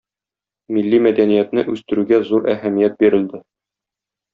[0.77, 3.47] Милли мәдәниятне үстерүгә зур әһәмият бирелде.